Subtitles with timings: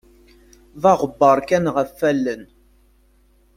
[0.81, 2.43] D aɣebbaṛ kan ɣef allen.